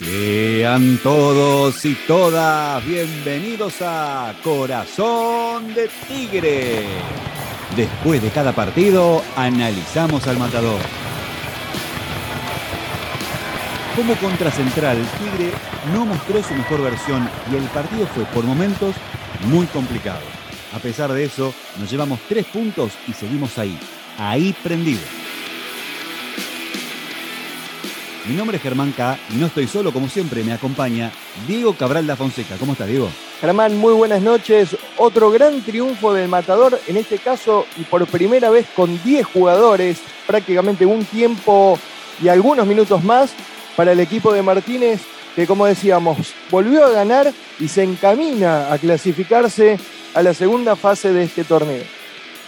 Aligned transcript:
Sean 0.00 0.98
todos 1.02 1.84
y 1.84 1.94
todas 2.06 2.82
bienvenidos 2.86 3.82
a 3.82 4.34
Corazón 4.42 5.74
de 5.74 5.90
Tigre. 6.08 6.86
Después 7.76 8.22
de 8.22 8.30
cada 8.30 8.52
partido, 8.54 9.22
analizamos 9.36 10.26
al 10.26 10.38
matador. 10.38 10.80
Como 13.94 14.14
contracentral, 14.14 14.96
Tigre 15.18 15.52
no 15.92 16.06
mostró 16.06 16.42
su 16.42 16.54
mejor 16.54 16.80
versión 16.80 17.28
y 17.52 17.56
el 17.56 17.64
partido 17.64 18.06
fue 18.06 18.24
por 18.24 18.44
momentos 18.44 18.94
muy 19.48 19.66
complicado. 19.66 20.22
A 20.74 20.78
pesar 20.78 21.12
de 21.12 21.24
eso, 21.24 21.52
nos 21.78 21.90
llevamos 21.90 22.20
tres 22.26 22.46
puntos 22.46 22.92
y 23.06 23.12
seguimos 23.12 23.58
ahí, 23.58 23.78
ahí 24.16 24.54
prendidos. 24.62 25.19
Mi 28.30 28.36
nombre 28.36 28.58
es 28.58 28.62
Germán 28.62 28.92
K 28.92 29.18
y 29.34 29.38
no 29.38 29.46
estoy 29.46 29.66
solo, 29.66 29.92
como 29.92 30.08
siempre, 30.08 30.44
me 30.44 30.52
acompaña 30.52 31.10
Diego 31.48 31.74
Cabral 31.74 32.06
da 32.06 32.14
Fonseca. 32.14 32.54
¿Cómo 32.60 32.74
estás, 32.74 32.86
Diego? 32.86 33.10
Germán, 33.40 33.76
muy 33.76 33.92
buenas 33.92 34.22
noches. 34.22 34.76
Otro 34.98 35.32
gran 35.32 35.62
triunfo 35.62 36.12
del 36.12 36.28
Matador, 36.28 36.80
en 36.86 36.96
este 36.96 37.18
caso 37.18 37.66
y 37.76 37.82
por 37.82 38.06
primera 38.06 38.48
vez 38.48 38.68
con 38.76 39.02
10 39.02 39.26
jugadores, 39.26 39.98
prácticamente 40.28 40.86
un 40.86 41.04
tiempo 41.06 41.76
y 42.22 42.28
algunos 42.28 42.68
minutos 42.68 43.02
más 43.02 43.32
para 43.74 43.90
el 43.90 43.98
equipo 43.98 44.32
de 44.32 44.42
Martínez, 44.42 45.00
que 45.34 45.48
como 45.48 45.66
decíamos, 45.66 46.32
volvió 46.52 46.84
a 46.84 46.90
ganar 46.90 47.32
y 47.58 47.66
se 47.66 47.82
encamina 47.82 48.72
a 48.72 48.78
clasificarse 48.78 49.76
a 50.14 50.22
la 50.22 50.34
segunda 50.34 50.76
fase 50.76 51.12
de 51.12 51.24
este 51.24 51.42
torneo. 51.42 51.82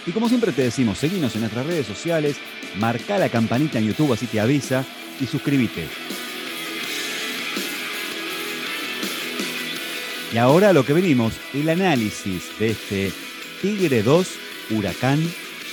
Y 0.05 0.11
como 0.11 0.29
siempre 0.29 0.53
te 0.53 0.61
decimos, 0.61 0.97
seguinos 0.97 1.35
en 1.35 1.41
nuestras 1.41 1.65
redes 1.65 1.85
sociales, 1.85 2.37
marca 2.77 3.17
la 3.17 3.27
campanita 3.27 3.79
en 3.79 3.87
YouTube 3.87 4.13
así 4.13 4.27
te 4.27 4.39
avisa 4.39 4.85
y 5.19 5.25
suscríbete. 5.25 5.87
Y 10.33 10.37
ahora 10.37 10.73
lo 10.73 10.83
que 10.83 10.93
venimos, 10.93 11.33
el 11.53 11.69
análisis 11.69 12.57
de 12.57 12.71
este 12.71 13.11
Tigre 13.61 14.01
2, 14.01 14.27
Huracán 14.71 15.19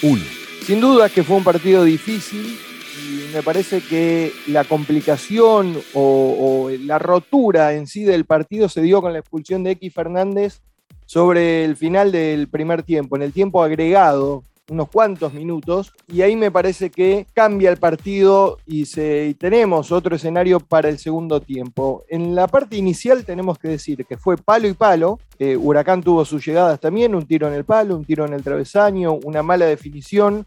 1. 0.02 0.22
Sin 0.66 0.80
duda 0.80 1.08
que 1.08 1.24
fue 1.24 1.36
un 1.36 1.44
partido 1.44 1.82
difícil 1.82 2.58
y 2.98 3.34
me 3.34 3.42
parece 3.42 3.80
que 3.80 4.32
la 4.46 4.64
complicación 4.64 5.80
o, 5.94 6.66
o, 6.68 6.70
la 6.70 6.98
rotura 6.98 7.72
en 7.72 7.86
sí 7.86 8.04
del 8.04 8.26
partido 8.26 8.68
se 8.68 8.82
dio 8.82 9.00
con 9.00 9.14
la 9.14 9.20
expulsión 9.20 9.64
de 9.64 9.70
X 9.72 9.94
Fernández 9.94 10.60
sobre 11.06 11.64
el 11.64 11.76
final 11.76 12.12
del 12.12 12.48
primer 12.48 12.82
tiempo, 12.82 13.16
en 13.16 13.22
el 13.22 13.32
tiempo 13.32 13.62
agregado 13.62 14.44
unos 14.68 14.88
cuantos 14.88 15.34
minutos 15.34 15.92
y 16.06 16.22
ahí 16.22 16.36
me 16.36 16.50
parece 16.50 16.90
que 16.90 17.26
cambia 17.34 17.70
el 17.70 17.76
partido 17.76 18.58
y, 18.66 18.86
se, 18.86 19.34
tenemos 19.38 19.92
otro 19.92 20.16
escenario 20.16 20.60
para 20.60 20.88
el 20.88 20.98
segundo 20.98 21.40
tiempo. 21.40 22.04
En 22.08 22.34
la 22.34 22.46
parte 22.46 22.76
inicial 22.76 23.24
tenemos 23.24 23.58
que 23.58 23.68
decir 23.68 24.04
que 24.06 24.16
fue 24.16 24.36
palo 24.36 24.68
y 24.68 24.74
palo. 24.74 25.18
Huracán 25.38 26.02
tuvo 26.02 26.24
sus 26.24 26.44
llegadas 26.44 26.80
también, 26.80 27.14
un 27.14 27.26
tiro 27.26 27.48
en 27.48 27.54
el 27.54 27.64
palo, 27.64 27.96
un 27.96 28.04
tiro 28.04 28.26
en 28.26 28.34
el 28.34 28.42
travesaño, 28.42 29.14
una 29.24 29.42
mala 29.42 29.66
definición 29.66 30.46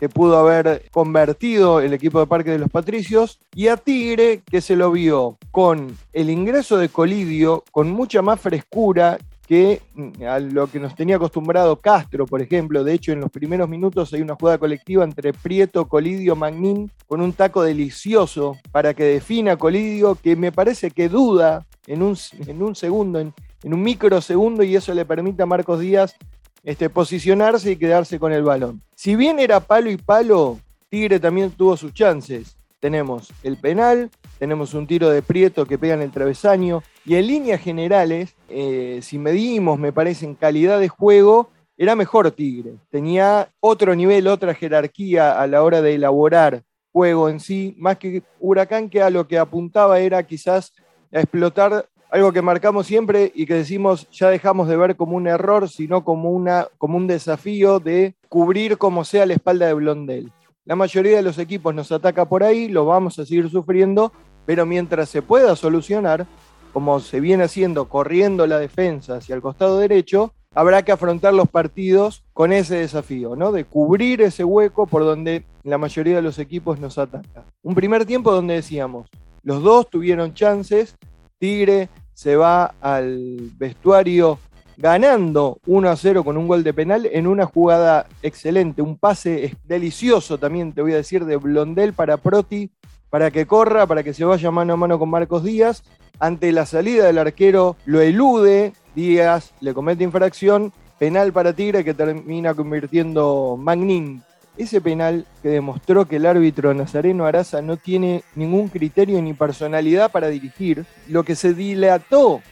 que 0.00 0.08
pudo 0.08 0.38
haber 0.38 0.88
convertido 0.90 1.82
el 1.82 1.92
equipo 1.92 2.20
de 2.20 2.26
Parque 2.26 2.50
de 2.50 2.58
los 2.58 2.70
Patricios, 2.70 3.38
y 3.54 3.68
a 3.68 3.76
Tigre, 3.76 4.40
que 4.50 4.62
se 4.62 4.74
lo 4.74 4.90
vio 4.90 5.36
con 5.50 5.94
el 6.14 6.30
ingreso 6.30 6.78
de 6.78 6.88
Colidio, 6.88 7.64
con 7.70 7.90
mucha 7.90 8.22
más 8.22 8.40
frescura, 8.40 9.18
que 9.50 9.82
mm, 9.94 10.22
a 10.28 10.38
lo 10.38 10.68
que 10.68 10.78
nos 10.78 10.94
tenía 10.94 11.16
acostumbrado 11.16 11.74
Castro, 11.74 12.24
por 12.24 12.40
ejemplo. 12.40 12.84
De 12.84 12.94
hecho, 12.94 13.10
en 13.10 13.18
los 13.18 13.32
primeros 13.32 13.68
minutos 13.68 14.12
hay 14.12 14.22
una 14.22 14.36
jugada 14.36 14.58
colectiva 14.58 15.02
entre 15.02 15.32
Prieto, 15.32 15.88
Colidio, 15.88 16.36
Magnín, 16.36 16.88
con 17.08 17.20
un 17.20 17.32
taco 17.32 17.64
delicioso 17.64 18.56
para 18.70 18.94
que 18.94 19.02
defina 19.02 19.56
Colidio, 19.56 20.14
que 20.14 20.36
me 20.36 20.52
parece 20.52 20.92
que 20.92 21.08
duda 21.08 21.66
en 21.88 22.00
un, 22.00 22.16
en 22.46 22.62
un 22.62 22.76
segundo, 22.76 23.18
en, 23.18 23.34
en, 23.64 23.74
un 23.74 23.82
microsegundo, 23.82 24.62
y 24.62 24.76
eso 24.76 24.94
le 24.94 25.04
permite 25.04 25.42
a 25.42 25.46
Marcos 25.46 25.80
Díaz 25.80 26.14
este, 26.62 26.88
posicionarse 26.88 27.72
y 27.72 27.76
quedarse 27.76 28.20
con 28.20 28.32
el 28.32 28.44
balón. 28.44 28.80
Si 28.94 29.16
bien 29.16 29.40
era 29.40 29.58
palo 29.58 29.90
y 29.90 29.96
palo, 29.96 30.60
Tigre 30.88 31.18
también 31.18 31.50
tuvo 31.50 31.76
sus 31.76 31.92
chances. 31.92 32.56
Tenemos 32.78 33.32
el 33.42 33.56
penal, 33.56 34.10
tenemos 34.38 34.74
un 34.74 34.86
tiro 34.86 35.10
de 35.10 35.22
Prieto 35.22 35.66
que 35.66 35.76
pega 35.76 35.94
en 35.94 36.02
el 36.02 36.12
travesaño, 36.12 36.84
y 37.04 37.16
en 37.16 37.26
líneas 37.26 37.60
generales, 37.60 38.36
eh, 38.50 39.00
si 39.02 39.18
medimos, 39.18 39.78
me 39.78 39.92
parece, 39.92 40.26
en 40.26 40.34
calidad 40.34 40.80
de 40.80 40.88
juego, 40.88 41.50
era 41.76 41.96
mejor 41.96 42.30
Tigre. 42.32 42.74
Tenía 42.90 43.48
otro 43.60 43.94
nivel, 43.94 44.26
otra 44.28 44.54
jerarquía 44.54 45.40
a 45.40 45.46
la 45.46 45.62
hora 45.62 45.80
de 45.80 45.94
elaborar 45.94 46.62
juego 46.92 47.28
en 47.28 47.40
sí, 47.40 47.74
más 47.78 47.98
que 47.98 48.22
Huracán, 48.38 48.90
que 48.90 49.02
a 49.02 49.10
lo 49.10 49.26
que 49.26 49.38
apuntaba 49.38 50.00
era 50.00 50.22
quizás 50.24 50.72
a 51.12 51.20
explotar 51.20 51.86
algo 52.10 52.32
que 52.32 52.42
marcamos 52.42 52.86
siempre 52.86 53.30
y 53.34 53.46
que 53.46 53.54
decimos 53.54 54.08
ya 54.10 54.28
dejamos 54.28 54.68
de 54.68 54.76
ver 54.76 54.96
como 54.96 55.16
un 55.16 55.26
error, 55.26 55.68
sino 55.68 56.04
como, 56.04 56.30
una, 56.30 56.66
como 56.78 56.96
un 56.96 57.06
desafío 57.06 57.78
de 57.78 58.14
cubrir 58.28 58.78
como 58.78 59.04
sea 59.04 59.26
la 59.26 59.34
espalda 59.34 59.66
de 59.66 59.74
Blondel. 59.74 60.32
La 60.64 60.76
mayoría 60.76 61.16
de 61.16 61.22
los 61.22 61.38
equipos 61.38 61.74
nos 61.74 61.90
ataca 61.92 62.28
por 62.28 62.42
ahí, 62.42 62.68
lo 62.68 62.84
vamos 62.84 63.18
a 63.18 63.24
seguir 63.24 63.48
sufriendo, 63.48 64.12
pero 64.44 64.66
mientras 64.66 65.08
se 65.08 65.22
pueda 65.22 65.54
solucionar, 65.56 66.26
como 66.72 67.00
se 67.00 67.20
viene 67.20 67.44
haciendo, 67.44 67.88
corriendo 67.88 68.46
la 68.46 68.58
defensa 68.58 69.16
hacia 69.16 69.34
el 69.34 69.42
costado 69.42 69.78
derecho, 69.78 70.32
habrá 70.54 70.82
que 70.82 70.92
afrontar 70.92 71.34
los 71.34 71.48
partidos 71.48 72.24
con 72.32 72.52
ese 72.52 72.76
desafío, 72.76 73.36
¿no? 73.36 73.52
De 73.52 73.64
cubrir 73.64 74.22
ese 74.22 74.44
hueco 74.44 74.86
por 74.86 75.04
donde 75.04 75.44
la 75.62 75.78
mayoría 75.78 76.16
de 76.16 76.22
los 76.22 76.38
equipos 76.38 76.80
nos 76.80 76.98
ataca. 76.98 77.44
Un 77.62 77.74
primer 77.74 78.04
tiempo 78.04 78.32
donde 78.32 78.54
decíamos, 78.54 79.08
los 79.42 79.62
dos 79.62 79.88
tuvieron 79.88 80.34
chances, 80.34 80.96
Tigre 81.38 81.88
se 82.12 82.36
va 82.36 82.74
al 82.80 83.50
vestuario 83.56 84.38
ganando 84.76 85.58
1 85.66 85.90
a 85.90 85.96
0 85.96 86.24
con 86.24 86.36
un 86.36 86.48
gol 86.48 86.64
de 86.64 86.72
penal 86.72 87.06
en 87.10 87.26
una 87.26 87.46
jugada 87.46 88.06
excelente, 88.22 88.82
un 88.82 88.96
pase 88.96 89.56
delicioso 89.64 90.38
también, 90.38 90.72
te 90.72 90.82
voy 90.82 90.92
a 90.92 90.96
decir, 90.96 91.24
de 91.26 91.36
Blondel 91.36 91.92
para 91.92 92.16
Proti, 92.16 92.70
para 93.10 93.30
que 93.30 93.46
corra, 93.46 93.86
para 93.86 94.02
que 94.02 94.14
se 94.14 94.24
vaya 94.24 94.50
mano 94.50 94.72
a 94.72 94.76
mano 94.76 94.98
con 94.98 95.10
Marcos 95.10 95.44
Díaz 95.44 95.82
ante 96.20 96.52
la 96.52 96.66
salida 96.66 97.06
del 97.06 97.18
arquero 97.18 97.76
lo 97.86 98.00
elude, 98.00 98.72
Díaz 98.94 99.52
le 99.60 99.74
comete 99.74 100.04
infracción, 100.04 100.72
penal 100.98 101.32
para 101.32 101.54
Tigre 101.54 101.84
que 101.84 101.94
termina 101.94 102.54
convirtiendo 102.54 103.56
Magnin. 103.58 104.22
Ese 104.58 104.80
penal 104.80 105.26
que 105.42 105.48
demostró 105.48 106.06
que 106.06 106.16
el 106.16 106.26
árbitro 106.26 106.74
Nazareno 106.74 107.24
Araza 107.24 107.62
no 107.62 107.78
tiene 107.78 108.22
ningún 108.34 108.68
criterio 108.68 109.20
ni 109.22 109.32
personalidad 109.32 110.12
para 110.12 110.28
dirigir, 110.28 110.84
lo 111.08 111.24
que 111.24 111.34
se 111.34 111.54
dilató 111.54 112.42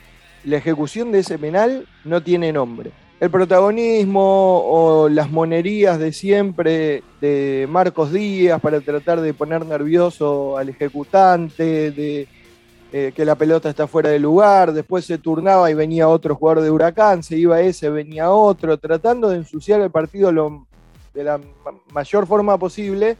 la 0.45 0.57
ejecución 0.57 1.13
de 1.13 1.19
ese 1.19 1.39
penal 1.39 1.87
no 2.05 2.23
tiene 2.23 2.53
nombre. 2.53 2.93
El 3.21 3.31
protagonismo 3.31 4.63
o 4.65 5.09
las 5.09 5.29
monerías 5.29 5.99
de 5.99 6.13
siempre 6.13 7.03
de 7.21 7.67
Marcos 7.69 8.13
Díaz 8.13 8.61
para 8.61 8.81
tratar 8.81 9.21
de 9.21 9.35
poner 9.35 9.67
nervioso 9.67 10.57
al 10.57 10.69
ejecutante, 10.69 11.91
de 11.91 12.29
eh, 12.93 13.13
que 13.15 13.25
la 13.25 13.35
pelota 13.35 13.69
está 13.69 13.89
fuera 13.89 14.11
de 14.11 14.21
lugar, 14.21 14.73
después 14.73 15.05
se 15.05 15.19
turnaba 15.19 15.69
y 15.69 15.75
venía 15.75 16.09
otro 16.09 16.37
jugador 16.37 16.63
de 16.63 16.71
Huracán, 16.71 17.25
se 17.25 17.37
iba 17.37 17.61
ese, 17.61 17.91
venía 17.91 18.31
otro, 18.31 18.79
tratando 18.79 19.29
de 19.29 19.39
ensuciar 19.39 19.81
el 19.81 19.91
partido 19.91 20.33
de 21.13 21.25
la 21.25 21.41
mayor 21.93 22.25
forma 22.25 22.57
posible. 22.57 23.17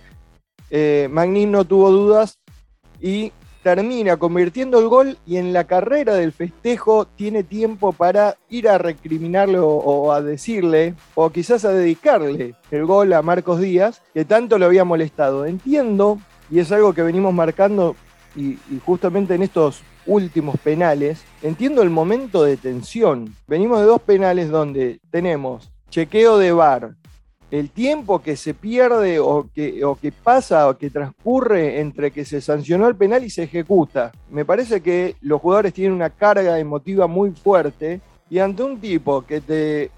Eh, 0.71 1.09
Magnín 1.11 1.51
no 1.51 1.65
tuvo 1.65 1.91
dudas 1.91 2.39
y 3.01 3.33
termina 3.75 4.17
convirtiendo 4.17 4.79
el 4.79 4.89
gol 4.89 5.19
y 5.27 5.37
en 5.37 5.53
la 5.53 5.65
carrera 5.65 6.15
del 6.15 6.33
festejo 6.33 7.07
tiene 7.07 7.43
tiempo 7.43 7.93
para 7.93 8.39
ir 8.49 8.67
a 8.67 8.79
recriminarle 8.79 9.59
o, 9.61 10.11
a 10.11 10.23
decirle, 10.23 10.95
o 11.15 11.29
quizás 11.29 11.67
a 11.67 11.73
dedicarle 11.73 12.55
el 12.71 12.87
gol 12.87 13.13
a 13.13 13.21
Marcos 13.21 13.61
Díaz, 13.61 14.01
que 14.15 14.25
tanto 14.25 14.59
lo 14.59 14.65
había 14.65 14.85
molestado. 14.85 15.45
Entiendo, 15.45 16.19
y 16.51 16.61
es 16.61 16.73
algo 16.73 16.95
que 16.95 17.03
venimos 17.03 17.35
marcando 17.35 17.95
y, 18.35 18.57
justamente 18.87 19.35
en 19.35 19.43
estos 19.43 19.83
últimos 20.07 20.57
penales, 20.61 21.23
entiendo 21.43 21.83
el 21.83 21.91
momento 21.91 22.45
de 22.45 22.57
tensión. 22.57 23.35
Venimos 23.47 23.81
de 23.81 23.85
dos 23.85 24.01
penales 24.01 24.49
donde 24.49 24.99
tenemos 25.11 25.71
chequeo 25.91 26.39
de 26.39 26.53
VAR, 26.53 26.95
el 27.51 27.71
tiempo 27.71 28.21
que 28.21 28.37
se 28.37 28.53
pierde 28.53 29.19
o 29.19 29.49
que, 29.55 29.85
o 29.85 29.97
que 29.97 30.13
pasa 30.13 30.69
o 30.69 30.77
que 30.77 30.91
transcurre 30.91 31.81
entre 31.81 32.11
que 32.11 32.25
se 32.25 32.41
sancionó 32.41 32.87
el 32.89 32.97
penal 32.97 33.25
y 33.25 33.31
se 33.31 33.45
ejecuta. 33.45 34.13
Me 34.31 34.45
parece 34.45 34.83
que 34.83 35.17
los 35.23 35.41
jugadores 35.41 35.73
tienen 35.73 35.95
una 35.95 36.11
carga 36.11 36.59
emotiva 36.59 37.07
muy 37.07 37.31
fuerte 37.31 38.01
y 38.29 38.39
ante 38.39 38.63
un 38.63 38.79
tipo 38.79 39.23
que 39.23 39.41
te 39.41 39.91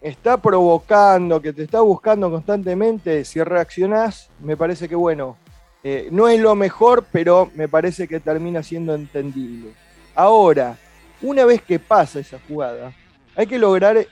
está 0.00 0.36
provocando, 0.36 1.40
que 1.40 1.52
te 1.52 1.62
está 1.62 1.80
buscando 1.80 2.30
constantemente, 2.30 3.24
si 3.24 3.42
reaccionás, 3.42 4.30
me 4.40 4.56
parece 4.56 4.88
que 4.88 4.94
bueno, 4.94 5.36
eh, 5.82 6.08
no 6.10 6.28
es 6.28 6.38
lo 6.40 6.54
mejor, 6.54 7.06
pero 7.10 7.50
me 7.54 7.68
parece 7.68 8.06
que 8.06 8.20
termina 8.20 8.62
siendo 8.62 8.94
entendible. 8.94 9.70
Ahora, 10.14 10.76
una 11.22 11.44
vez 11.44 11.62
que 11.62 11.78
pasa 11.78 12.20
esa 12.20 12.38
jugada, 12.46 12.92
hay 13.34 13.46
que 13.46 13.58
lograr 13.58 14.06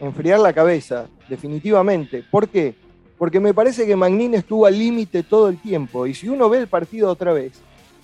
enfriar 0.00 0.40
la 0.40 0.52
cabeza, 0.52 1.06
definitivamente. 1.28 2.24
¿Por 2.30 2.48
qué? 2.48 2.74
Porque 3.18 3.38
me 3.38 3.54
parece 3.54 3.86
que 3.86 3.96
Magnin 3.96 4.34
estuvo 4.34 4.66
al 4.66 4.78
límite 4.78 5.22
todo 5.22 5.48
el 5.48 5.60
tiempo. 5.60 6.06
Y 6.06 6.14
si 6.14 6.28
uno 6.28 6.48
ve 6.48 6.58
el 6.58 6.68
partido 6.68 7.10
otra 7.10 7.32
vez, 7.32 7.52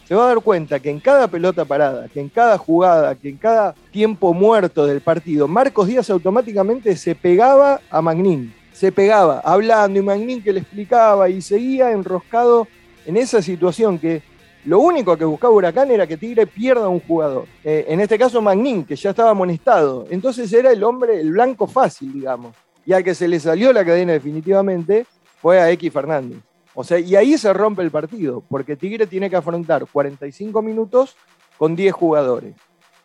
se 0.06 0.14
va 0.14 0.24
a 0.24 0.28
dar 0.28 0.40
cuenta 0.40 0.78
que 0.78 0.90
en 0.90 1.00
cada 1.00 1.26
pelota 1.26 1.64
parada, 1.64 2.06
que 2.08 2.20
en 2.20 2.28
cada 2.28 2.58
jugada, 2.58 3.14
que 3.16 3.30
en 3.30 3.36
cada 3.38 3.74
tiempo 3.90 4.32
muerto 4.32 4.86
del 4.86 5.00
partido, 5.00 5.48
Marcos 5.48 5.88
Díaz 5.88 6.10
automáticamente 6.10 6.94
se 6.96 7.14
pegaba 7.14 7.80
a 7.90 8.00
Magnín. 8.00 8.54
Se 8.72 8.92
pegaba, 8.92 9.40
hablando 9.40 9.98
y 9.98 10.02
Magnín 10.02 10.42
que 10.42 10.52
le 10.52 10.60
explicaba 10.60 11.28
y 11.28 11.40
seguía 11.40 11.90
enroscado 11.90 12.68
en 13.06 13.16
esa 13.16 13.40
situación 13.40 13.98
que 13.98 14.22
lo 14.66 14.80
único 14.80 15.16
que 15.16 15.24
buscaba 15.24 15.54
Huracán 15.54 15.92
era 15.92 16.06
que 16.06 16.16
Tigre 16.16 16.46
pierda 16.46 16.88
un 16.88 16.98
jugador. 17.00 17.46
Eh, 17.62 17.86
en 17.88 18.00
este 18.00 18.18
caso 18.18 18.42
Magnín, 18.42 18.84
que 18.84 18.96
ya 18.96 19.10
estaba 19.10 19.30
amonestado. 19.30 20.06
Entonces 20.10 20.52
era 20.52 20.72
el 20.72 20.82
hombre, 20.82 21.20
el 21.20 21.30
blanco 21.30 21.68
fácil, 21.68 22.12
digamos. 22.12 22.54
Y 22.84 22.92
al 22.92 23.04
que 23.04 23.14
se 23.14 23.28
le 23.28 23.38
salió 23.38 23.72
la 23.72 23.84
cadena 23.84 24.12
definitivamente 24.12 25.06
fue 25.40 25.60
a 25.60 25.70
X 25.70 25.92
Fernández. 25.92 26.38
O 26.74 26.82
sea, 26.82 26.98
y 26.98 27.14
ahí 27.14 27.38
se 27.38 27.52
rompe 27.52 27.82
el 27.82 27.92
partido, 27.92 28.42
porque 28.48 28.76
Tigre 28.76 29.06
tiene 29.06 29.30
que 29.30 29.36
afrontar 29.36 29.86
45 29.86 30.60
minutos 30.62 31.16
con 31.56 31.76
10 31.76 31.94
jugadores. 31.94 32.54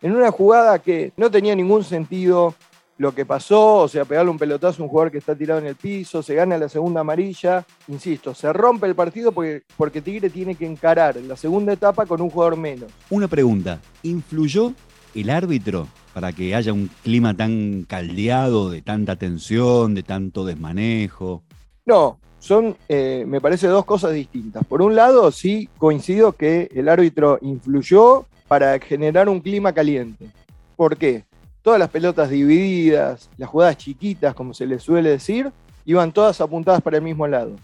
En 0.02 0.16
una 0.16 0.32
jugada 0.32 0.80
que 0.80 1.12
no 1.16 1.30
tenía 1.30 1.54
ningún 1.54 1.84
sentido 1.84 2.54
lo 2.98 3.14
que 3.14 3.26
pasó, 3.26 3.78
o 3.78 3.88
sea, 3.88 4.04
pegarle 4.04 4.30
un 4.30 4.38
pelotazo 4.38 4.82
a 4.82 4.84
un 4.84 4.90
jugador 4.90 5.10
que 5.10 5.18
está 5.18 5.34
tirado 5.34 5.60
en 5.60 5.66
el 5.66 5.76
piso, 5.76 6.22
se 6.22 6.34
gana 6.34 6.58
la 6.58 6.68
segunda 6.68 7.00
amarilla, 7.00 7.64
insisto, 7.88 8.34
se 8.34 8.52
rompe 8.52 8.86
el 8.86 8.94
partido 8.94 9.32
porque, 9.32 9.62
porque 9.76 10.02
Tigre 10.02 10.30
tiene 10.30 10.54
que 10.54 10.66
encarar 10.66 11.16
la 11.16 11.36
segunda 11.36 11.72
etapa 11.72 12.06
con 12.06 12.20
un 12.20 12.30
jugador 12.30 12.56
menos. 12.56 12.92
Una 13.10 13.28
pregunta, 13.28 13.80
¿influyó 14.02 14.72
el 15.14 15.30
árbitro 15.30 15.88
para 16.14 16.32
que 16.32 16.54
haya 16.54 16.72
un 16.72 16.90
clima 17.02 17.34
tan 17.34 17.84
caldeado, 17.88 18.70
de 18.70 18.82
tanta 18.82 19.16
tensión, 19.16 19.94
de 19.94 20.02
tanto 20.02 20.44
desmanejo? 20.44 21.42
No, 21.86 22.18
son, 22.38 22.76
eh, 22.88 23.24
me 23.26 23.40
parece, 23.40 23.66
dos 23.68 23.84
cosas 23.84 24.12
distintas. 24.12 24.64
Por 24.66 24.82
un 24.82 24.94
lado, 24.94 25.30
sí 25.30 25.68
coincido 25.78 26.32
que 26.32 26.68
el 26.74 26.88
árbitro 26.88 27.38
influyó 27.40 28.26
para 28.48 28.78
generar 28.78 29.28
un 29.28 29.40
clima 29.40 29.72
caliente. 29.72 30.28
¿Por 30.76 30.96
qué? 30.96 31.24
Todas 31.62 31.78
las 31.78 31.90
pelotas 31.90 32.28
divididas, 32.28 33.30
las 33.36 33.48
jugadas 33.48 33.76
chiquitas, 33.76 34.34
como 34.34 34.52
se 34.52 34.66
les 34.66 34.82
suele 34.82 35.10
decir, 35.10 35.50
iban 35.84 36.12
todas 36.12 36.40
apuntadas 36.40 36.82
para 36.82 36.96
el 36.96 37.02
mismo 37.02 37.26
lado. 37.26 37.56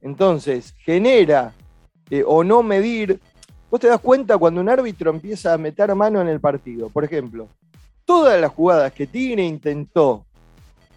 Entonces, 0.00 0.74
genera 0.78 1.52
eh, 2.10 2.24
o 2.26 2.42
no 2.42 2.62
medir. 2.62 3.20
Vos 3.70 3.80
te 3.80 3.88
das 3.88 4.00
cuenta 4.00 4.38
cuando 4.38 4.60
un 4.60 4.68
árbitro 4.68 5.10
empieza 5.10 5.52
a 5.52 5.58
meter 5.58 5.94
mano 5.94 6.20
en 6.20 6.28
el 6.28 6.40
partido. 6.40 6.88
Por 6.88 7.04
ejemplo, 7.04 7.48
todas 8.04 8.40
las 8.40 8.50
jugadas 8.50 8.92
que 8.92 9.06
Tigre 9.06 9.44
intentó 9.44 10.24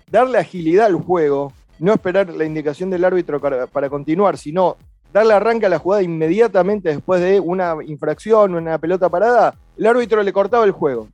darle 0.10 0.38
agilidad 0.38 0.86
al 0.86 0.96
juego, 0.96 1.52
no 1.80 1.94
esperar 1.94 2.30
la 2.30 2.46
indicación 2.46 2.90
del 2.90 3.04
árbitro 3.04 3.40
para, 3.40 3.90
continuar, 3.90 4.38
sino 4.38 4.78
darle 5.12 5.34
arranque 5.34 5.66
a 5.66 5.70
la 5.70 5.80
jugada 5.80 6.04
inmediatamente 6.04 6.90
después 6.90 7.22
de 7.22 7.40
una 7.40 7.76
infracción, 7.86 8.56
una 8.56 8.78
pelota 8.78 9.10
parada, 9.10 9.56
el 9.78 9.88
árbitro 9.88 10.22
le 10.24 10.32
cortaba 10.32 10.64
el 10.64 10.72
juego. 10.72 11.08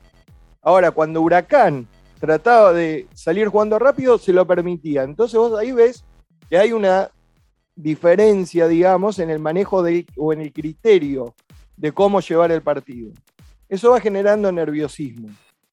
Ahora, 0.67 0.91
cuando 0.91 1.21
Huracán 1.21 1.87
trataba 2.19 2.73
de 2.73 3.07
salir 3.13 3.47
jugando 3.47 3.79
rápido, 3.79 4.17
se 4.17 4.33
lo 4.33 4.45
permitía. 4.45 5.03
Entonces 5.03 5.39
vos 5.39 5.57
ahí 5.57 5.71
ves 5.71 6.03
que 6.49 6.57
hay 6.57 6.73
una 6.73 7.09
diferencia, 7.73 8.67
digamos, 8.67 9.17
en 9.19 9.29
el 9.29 9.39
manejo 9.39 9.81
de, 9.81 10.05
o 10.17 10.33
en 10.33 10.41
el 10.41 10.51
criterio 10.51 11.33
de 11.77 11.93
cómo 11.93 12.19
llevar 12.19 12.51
el 12.51 12.61
partido. 12.63 13.13
Eso 13.69 13.91
va 13.91 14.01
generando 14.01 14.51
nerviosismo. 14.51 15.29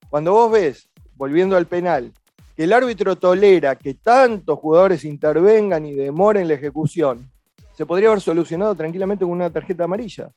Cuando 0.08 0.30
vos 0.30 0.52
ves, 0.52 0.88
volviendo 1.16 1.56
al 1.56 1.66
penal, 1.66 2.12
que 2.54 2.62
el 2.62 2.72
árbitro 2.72 3.16
tolera 3.16 3.74
que 3.74 3.94
tantos 3.94 4.60
jugadores 4.60 5.04
intervengan 5.04 5.84
y 5.86 5.94
demoren 5.94 6.46
la 6.46 6.54
ejecución, 6.54 7.28
se 7.76 7.84
podría 7.84 8.10
haber 8.10 8.20
solucionado 8.20 8.76
tranquilamente 8.76 9.24
con 9.24 9.32
una 9.32 9.50
tarjeta 9.50 9.82
amarilla. 9.82 10.30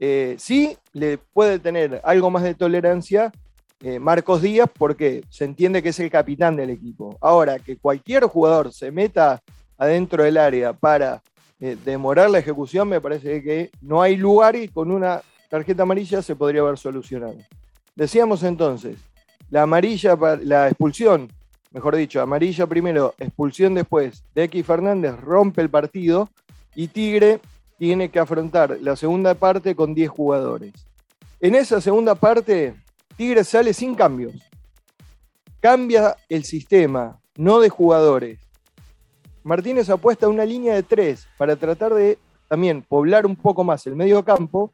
Eh, 0.00 0.34
sí, 0.38 0.78
le 0.94 1.18
puede 1.18 1.58
tener 1.58 2.00
algo 2.04 2.30
más 2.30 2.42
de 2.42 2.54
tolerancia 2.54 3.30
eh, 3.80 3.98
Marcos 3.98 4.42
Díaz 4.42 4.68
porque 4.76 5.22
se 5.28 5.44
entiende 5.44 5.82
que 5.82 5.90
es 5.90 6.00
el 6.00 6.10
capitán 6.10 6.56
del 6.56 6.70
equipo. 6.70 7.16
Ahora, 7.20 7.58
que 7.58 7.76
cualquier 7.76 8.24
jugador 8.24 8.72
se 8.72 8.90
meta 8.90 9.42
adentro 9.76 10.24
del 10.24 10.36
área 10.36 10.72
para 10.72 11.22
eh, 11.60 11.76
demorar 11.84 12.30
la 12.30 12.38
ejecución, 12.38 12.88
me 12.88 13.00
parece 13.00 13.42
que 13.42 13.70
no 13.80 14.02
hay 14.02 14.16
lugar 14.16 14.56
y 14.56 14.68
con 14.68 14.90
una 14.90 15.22
tarjeta 15.48 15.84
amarilla 15.84 16.22
se 16.22 16.36
podría 16.36 16.62
haber 16.62 16.78
solucionado. 16.78 17.36
Decíamos 17.94 18.42
entonces, 18.42 18.96
la 19.50 19.62
amarilla, 19.62 20.16
la 20.42 20.68
expulsión 20.68 21.30
mejor 21.72 21.96
dicho, 21.96 22.20
amarilla 22.20 22.66
primero, 22.66 23.14
expulsión 23.18 23.74
después 23.74 24.24
de 24.34 24.44
X 24.44 24.66
Fernández, 24.66 25.14
rompe 25.20 25.62
el 25.62 25.70
partido 25.70 26.28
y 26.74 26.88
Tigre 26.88 27.40
tiene 27.78 28.10
que 28.10 28.18
afrontar 28.18 28.78
la 28.80 28.96
segunda 28.96 29.34
parte 29.34 29.74
con 29.74 29.94
10 29.94 30.10
jugadores. 30.10 30.72
En 31.40 31.54
esa 31.54 31.80
segunda 31.80 32.14
parte, 32.14 32.74
Tigre 33.18 33.42
sale 33.42 33.74
sin 33.74 33.96
cambios. 33.96 34.32
Cambia 35.58 36.14
el 36.28 36.44
sistema, 36.44 37.20
no 37.36 37.58
de 37.58 37.68
jugadores. 37.68 38.38
Martínez 39.42 39.90
apuesta 39.90 40.26
a 40.26 40.28
una 40.28 40.44
línea 40.44 40.76
de 40.76 40.84
tres 40.84 41.26
para 41.36 41.56
tratar 41.56 41.94
de 41.94 42.16
también 42.46 42.80
poblar 42.80 43.26
un 43.26 43.34
poco 43.34 43.64
más 43.64 43.84
el 43.88 43.96
medio 43.96 44.24
campo 44.24 44.72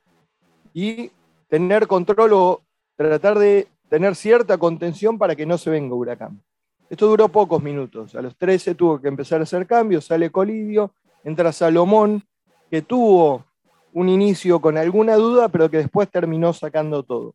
y 0.74 1.10
tener 1.48 1.86
control 1.86 2.34
o 2.34 2.62
tratar 2.96 3.38
de 3.38 3.66
tener 3.88 4.14
cierta 4.14 4.58
contención 4.58 5.16
para 5.16 5.34
que 5.34 5.46
no 5.46 5.56
se 5.56 5.70
venga 5.70 5.94
Huracán. 5.94 6.42
Esto 6.90 7.06
duró 7.06 7.30
pocos 7.30 7.62
minutos. 7.62 8.14
A 8.14 8.20
los 8.20 8.36
13 8.36 8.74
tuvo 8.74 9.00
que 9.00 9.08
empezar 9.08 9.40
a 9.40 9.44
hacer 9.44 9.66
cambios, 9.66 10.04
sale 10.04 10.28
Colidio, 10.28 10.92
entra 11.24 11.50
Salomón, 11.50 12.22
que 12.70 12.82
tuvo 12.82 13.46
un 13.94 14.10
inicio 14.10 14.60
con 14.60 14.76
alguna 14.76 15.14
duda, 15.14 15.48
pero 15.48 15.70
que 15.70 15.78
después 15.78 16.10
terminó 16.10 16.52
sacando 16.52 17.04
todo. 17.04 17.34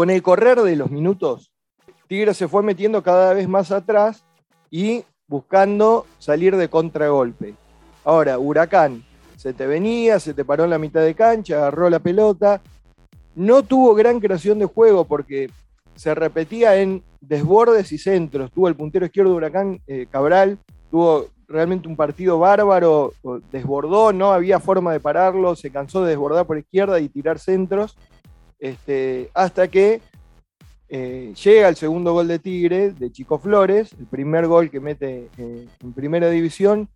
Con 0.00 0.08
el 0.08 0.22
correr 0.22 0.58
de 0.62 0.76
los 0.76 0.90
minutos, 0.90 1.52
Tigre 2.08 2.32
se 2.32 2.48
fue 2.48 2.62
metiendo 2.62 3.02
cada 3.02 3.34
vez 3.34 3.46
más 3.46 3.70
atrás 3.70 4.24
y 4.70 5.04
buscando 5.28 6.06
salir 6.18 6.56
de 6.56 6.70
contragolpe. 6.70 7.54
Ahora, 8.02 8.38
Huracán, 8.38 9.04
se 9.36 9.52
te 9.52 9.66
venía, 9.66 10.18
se 10.18 10.32
te 10.32 10.42
paró 10.42 10.64
en 10.64 10.70
la 10.70 10.78
mitad 10.78 11.02
de 11.02 11.14
cancha, 11.14 11.58
agarró 11.58 11.90
la 11.90 11.98
pelota. 11.98 12.62
No 13.34 13.62
tuvo 13.62 13.94
gran 13.94 14.20
creación 14.20 14.58
de 14.58 14.64
juego 14.64 15.04
porque 15.04 15.50
se 15.96 16.14
repetía 16.14 16.80
en 16.80 17.02
desbordes 17.20 17.92
y 17.92 17.98
centros. 17.98 18.50
Tuvo 18.52 18.68
el 18.68 18.76
puntero 18.76 19.04
izquierdo 19.04 19.32
de 19.32 19.36
Huracán, 19.36 19.82
eh, 19.86 20.06
Cabral, 20.10 20.58
tuvo 20.90 21.26
realmente 21.46 21.88
un 21.88 21.96
partido 21.96 22.38
bárbaro, 22.38 23.12
desbordó, 23.52 24.14
no 24.14 24.32
había 24.32 24.60
forma 24.60 24.92
de 24.94 25.00
pararlo, 25.00 25.56
se 25.56 25.70
cansó 25.70 26.02
de 26.04 26.12
desbordar 26.12 26.46
por 26.46 26.56
izquierda 26.56 27.00
y 27.00 27.10
tirar 27.10 27.38
centros, 27.38 27.98
este, 28.60 29.30
hasta 29.34 29.68
que 29.68 30.00
eh, 30.88 31.32
llega 31.42 31.68
el 31.68 31.76
segundo 31.76 32.12
gol 32.12 32.28
de 32.28 32.38
Tigre, 32.38 32.90
de 32.90 33.10
Chico 33.10 33.38
Flores, 33.38 33.92
el 33.98 34.06
primer 34.06 34.46
gol 34.46 34.70
que 34.70 34.80
mete 34.80 35.28
eh, 35.38 35.66
en 35.82 35.92
primera 35.92 36.28
división. 36.28 36.88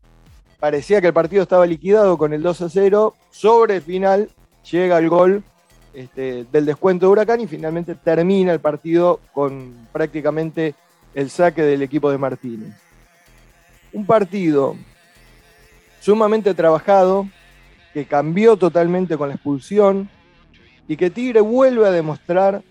Parecía 0.60 1.00
que 1.00 1.08
el 1.08 1.12
partido 1.12 1.42
estaba 1.42 1.66
liquidado 1.66 2.18
con 2.18 2.32
el 2.32 2.42
2 2.42 2.62
a 2.62 2.68
0. 2.68 3.14
Sobre 3.30 3.76
el 3.76 3.82
final 3.82 4.30
llega 4.70 4.98
el 4.98 5.08
gol 5.08 5.44
este, 5.92 6.44
del 6.50 6.66
descuento 6.66 7.06
de 7.06 7.12
Huracán 7.12 7.40
y 7.40 7.46
finalmente 7.46 7.94
termina 7.94 8.52
el 8.52 8.60
partido 8.60 9.20
con 9.32 9.88
prácticamente 9.92 10.74
el 11.14 11.30
saque 11.30 11.62
del 11.62 11.82
equipo 11.82 12.10
de 12.10 12.18
Martínez. 12.18 12.74
Un 13.92 14.04
partido 14.04 14.76
sumamente 16.00 16.52
trabajado, 16.52 17.28
que 17.92 18.04
cambió 18.06 18.56
totalmente 18.56 19.16
con 19.16 19.28
la 19.28 19.36
expulsión 19.36 20.10
y 20.88 20.96
que 20.96 21.10
Tigre 21.10 21.40
vuelve 21.40 21.86
a 21.86 21.90
demostrar 21.90 22.62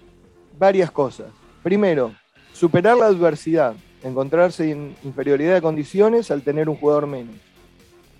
varias 0.57 0.91
cosas. 0.91 1.27
Primero, 1.61 2.13
superar 2.53 2.97
la 2.97 3.07
adversidad, 3.07 3.75
encontrarse 4.03 4.69
en 4.71 4.95
inferioridad 5.03 5.55
de 5.55 5.61
condiciones 5.61 6.31
al 6.31 6.41
tener 6.41 6.69
un 6.69 6.75
jugador 6.75 7.07
menos. 7.07 7.35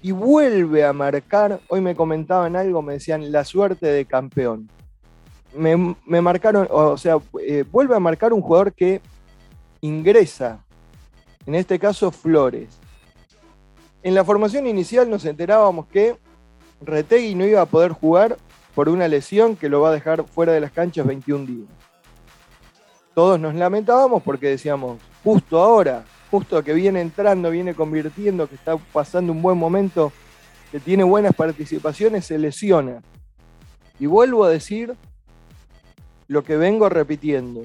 Y 0.01 0.11
vuelve 0.11 0.83
a 0.83 0.93
marcar, 0.93 1.61
hoy 1.69 1.81
me 1.81 1.95
comentaban 1.95 2.55
algo, 2.55 2.81
me 2.81 2.93
decían, 2.93 3.31
la 3.31 3.45
suerte 3.45 3.87
de 3.87 4.05
campeón 4.05 4.69
me, 5.55 6.21
marcaron, 6.21 6.67
o 6.69 6.97
sea, 6.97 7.17
eh, 7.41 7.63
vuelve 7.69 7.95
a 7.95 7.99
marcar 7.99 8.33
un 8.33 8.41
jugador 8.41 8.73
que 8.73 9.01
ingresa, 9.81 10.63
en 11.45 11.55
este 11.55 11.77
caso 11.79 12.11
Flores. 12.11 12.79
En 14.01 14.15
la 14.15 14.23
formación 14.23 14.67
inicial 14.67 15.09
nos 15.09 15.25
enterábamos 15.25 15.87
que 15.87 16.17
Retegui 16.81 17.35
no 17.35 17.45
iba 17.45 17.61
a 17.61 17.65
poder 17.65 17.91
jugar 17.91 18.37
por 18.75 18.89
una 18.89 19.07
lesión 19.07 19.55
que 19.55 19.69
lo 19.69 19.81
va 19.81 19.89
a 19.89 19.93
dejar 19.93 20.25
fuera 20.25 20.53
de 20.53 20.61
las 20.61 20.71
canchas 20.71 21.05
21 21.05 21.45
días. 21.45 21.69
Todos 23.13 23.39
nos 23.39 23.53
lamentábamos 23.53 24.23
porque 24.23 24.47
decíamos, 24.47 24.99
justo 25.23 25.61
ahora, 25.61 26.03
justo 26.31 26.63
que 26.63 26.73
viene 26.73 26.99
entrando, 27.01 27.51
viene 27.51 27.75
convirtiendo, 27.75 28.47
que 28.47 28.55
está 28.55 28.75
pasando 28.77 29.31
un 29.31 29.41
buen 29.41 29.57
momento, 29.57 30.11
que 30.71 30.79
tiene 30.79 31.03
buenas 31.03 31.35
participaciones, 31.35 32.25
se 32.25 32.39
lesiona. 32.39 33.03
Y 33.99 34.07
vuelvo 34.07 34.43
a 34.43 34.49
decir 34.49 34.95
lo 36.27 36.43
que 36.43 36.57
vengo 36.57 36.89
repitiendo. 36.89 37.61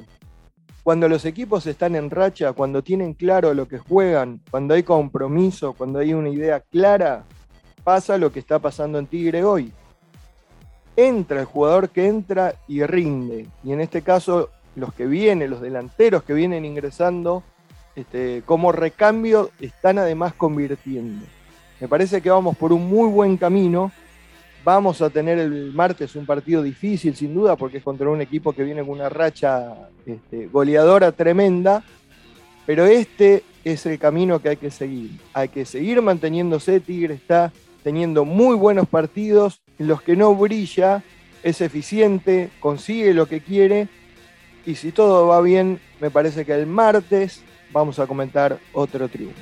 Cuando 0.83 1.09
los 1.09 1.25
equipos 1.25 1.67
están 1.67 1.97
en 1.97 2.11
racha, 2.11 2.53
cuando 2.53 2.83
tienen 2.83 3.15
claro 3.15 3.55
lo 3.55 3.67
que 3.67 3.79
juegan, 3.79 4.43
cuando 4.51 4.75
hay 4.75 4.83
compromiso, 4.83 5.73
cuando 5.73 5.99
hay 5.99 6.13
una 6.13 6.29
idea 6.29 6.61
clara, 6.61 7.25
pasa 7.85 8.19
lo 8.19 8.31
que 8.31 8.41
está 8.41 8.59
pasando 8.59 8.99
en 8.99 9.07
Tigre 9.07 9.45
hoy. 9.45 9.73
Entra 10.99 11.39
el 11.39 11.47
jugador 11.47 11.91
que 11.91 12.09
entra 12.09 12.57
y 12.67 12.83
rinde. 12.83 13.47
Y 13.63 13.73
en 13.73 13.81
este 13.81 14.03
caso, 14.03 14.51
los 14.75 14.93
que 14.93 15.07
vienen, 15.07 15.49
los 15.49 15.61
delanteros 15.61 16.25
que 16.25 16.35
vienen 16.35 16.65
ingresando 16.65 17.45
este, 17.95 18.43
como 18.45 18.73
recambio, 18.73 19.53
están 19.61 19.99
además 19.99 20.35
convirtiendo. 20.35 21.25
Me 21.79 21.87
parece 21.87 22.21
que 22.21 22.31
vamos 22.31 22.57
por 22.57 22.73
un 22.73 22.89
muy 22.89 23.09
buen 23.09 23.37
camino. 23.37 23.93
Vamos 24.65 25.01
a 25.01 25.09
tener 25.09 25.39
el 25.39 25.73
martes 25.73 26.17
un 26.17 26.27
partido 26.27 26.65
difícil, 26.65 27.15
sin 27.15 27.33
duda, 27.33 27.55
porque 27.55 27.79
es 27.79 27.85
contra 27.85 28.09
un 28.09 28.21
equipo 28.21 28.53
que 28.53 28.65
viene 28.65 28.81
con 28.81 28.91
una 28.91 29.09
racha 29.09 29.89
este, 30.05 30.49
goleadora 30.49 31.13
tremenda. 31.13 31.85
Pero 32.67 32.87
este 32.87 33.45
es 33.63 33.87
el 33.87 34.01
camino 34.01 34.41
que 34.41 34.49
hay 34.49 34.57
que 34.57 34.73
seguir. 34.73 35.13
Hay 35.33 35.49
que 35.49 35.65
seguir 35.65 36.03
manteniéndose. 36.03 36.81
Tigre 36.81 37.15
está 37.15 37.53
teniendo 37.85 38.25
muy 38.25 38.57
buenos 38.57 38.89
partidos 38.89 39.63
en 39.79 39.87
los 39.87 40.03
que 40.03 40.17
no 40.17 40.35
brilla, 40.35 41.03
es 41.43 41.61
eficiente, 41.61 42.51
consigue 42.61 43.15
lo 43.15 43.27
que 43.27 43.41
quiere. 43.41 43.89
Y 44.67 44.75
si 44.75 44.93
todo 44.93 45.27
va 45.29 45.41
bien, 45.41 45.81
me 46.01 46.11
parece 46.11 46.45
que 46.45 46.55
el 46.55 46.67
martes 46.67 47.43
vamos 47.73 47.99
a 47.99 48.07
comentar 48.07 48.59
otro 48.73 49.09
triunfo. 49.09 49.41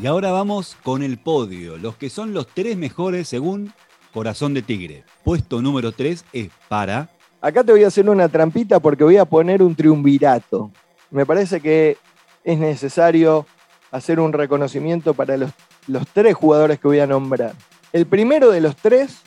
Y 0.00 0.06
ahora 0.06 0.32
vamos 0.32 0.78
con 0.82 1.02
el 1.02 1.18
podio, 1.18 1.76
los 1.76 1.96
que 1.96 2.08
son 2.08 2.32
los 2.32 2.46
tres 2.46 2.78
mejores 2.78 3.28
según 3.28 3.74
Corazón 4.14 4.54
de 4.54 4.62
Tigre. 4.62 5.04
Puesto 5.24 5.60
número 5.60 5.92
3 5.92 6.24
es 6.32 6.50
para... 6.68 7.10
Acá 7.42 7.62
te 7.64 7.72
voy 7.72 7.84
a 7.84 7.88
hacer 7.88 8.08
una 8.08 8.28
trampita 8.28 8.80
porque 8.80 9.04
voy 9.04 9.18
a 9.18 9.26
poner 9.26 9.62
un 9.62 9.74
triunvirato. 9.74 10.70
Me 11.10 11.26
parece 11.26 11.60
que 11.60 11.98
es 12.44 12.58
necesario 12.58 13.46
hacer 13.90 14.20
un 14.20 14.32
reconocimiento 14.32 15.14
para 15.14 15.36
los, 15.36 15.50
los 15.86 16.06
tres 16.08 16.34
jugadores 16.34 16.78
que 16.78 16.88
voy 16.88 17.00
a 17.00 17.06
nombrar. 17.06 17.54
El 17.92 18.06
primero 18.06 18.50
de 18.50 18.60
los 18.60 18.76
tres 18.76 19.18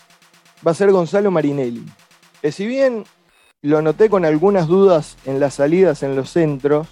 va 0.65 0.72
a 0.72 0.75
ser 0.75 0.91
Gonzalo 0.91 1.32
Marinelli. 1.32 1.86
Que 2.41 2.51
si 2.51 2.65
bien 2.65 3.03
lo 3.62 3.82
noté 3.82 4.10
con 4.10 4.25
algunas 4.25 4.67
dudas 4.67 5.17
en 5.25 5.39
las 5.39 5.55
salidas 5.55 6.03
en 6.03 6.15
los 6.15 6.29
centros, 6.29 6.88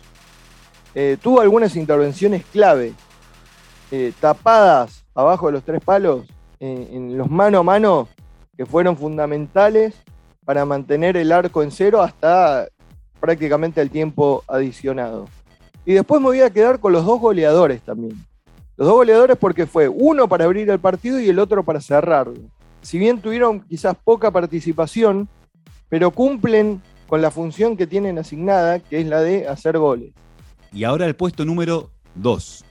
eh, 0.96 1.18
tuvo 1.22 1.42
algunas 1.42 1.76
intervenciones 1.76 2.46
clave, 2.46 2.94
eh, 3.92 4.14
tapadas 4.20 5.06
abajo 5.16 5.48
de 5.48 5.54
los 5.54 5.64
tres 5.64 5.82
palos, 5.84 6.28
en 6.60 7.18
los 7.18 7.30
mano 7.30 7.60
a 7.60 7.64
mano, 7.64 8.08
que 8.56 8.68
fueron 8.68 8.96
fundamentales 8.96 9.96
para 10.46 10.64
mantener 10.64 11.18
el 11.18 11.32
arco 11.32 11.64
en 11.64 11.72
cero 11.72 12.02
hasta 12.02 12.68
prácticamente 13.20 13.82
el 13.82 13.90
tiempo 13.90 14.44
adicionado. 14.48 15.28
Y 15.86 15.94
después 15.94 16.22
me 16.22 16.28
voy 16.28 16.42
a 16.42 16.50
quedar 16.50 16.80
con 16.80 16.94
los 16.94 17.06
dos 17.06 17.20
goleadores 17.20 17.82
también. 17.82 18.14
Los 18.78 18.88
dos 18.88 18.98
goleadores 18.98 19.38
porque 19.38 19.66
fue 19.66 19.88
uno 19.88 20.28
para 20.28 20.46
abrir 20.46 20.70
el 20.70 20.80
partido 20.80 21.20
y 21.20 21.30
el 21.30 21.40
otro 21.40 21.64
para 21.64 21.82
cerrarlo. 21.82 22.40
Si 22.82 22.98
bien 22.98 23.20
tuvieron 23.20 23.62
quizás 23.62 23.96
poca 24.04 24.32
participación, 24.32 25.28
pero 25.90 26.12
cumplen 26.12 26.82
con 27.08 27.22
la 27.22 27.30
función 27.30 27.76
que 27.76 27.88
tienen 27.88 28.18
asignada, 28.18 28.80
que 28.80 29.02
es 29.02 29.08
la 29.08 29.22
de 29.22 29.48
hacer 29.48 29.78
goles. 29.78 30.14
Y 30.72 30.84
ahora 30.84 31.06
el 31.06 31.16
puesto 31.16 31.44
número 31.44 31.90
2. 32.16 32.64